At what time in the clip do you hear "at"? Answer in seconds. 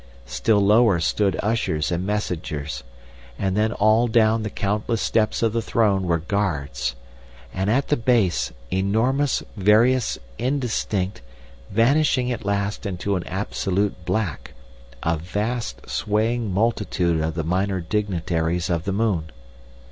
7.69-7.89, 12.31-12.43